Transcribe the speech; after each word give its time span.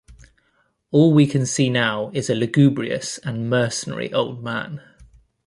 All 0.89 1.13
we 1.13 1.27
can 1.27 1.45
see 1.45 1.69
now 1.69 2.09
is 2.11 2.27
a 2.27 2.33
lugubrious 2.33 3.19
and 3.19 3.47
mercenary 3.51 4.11
old 4.11 4.43
man. 4.43 4.81